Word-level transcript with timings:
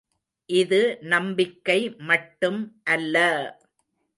இது 0.49 0.79
நம்பிக்கை 1.03 1.77
மட்டும் 1.99 2.59
அல்ல! 2.85 3.15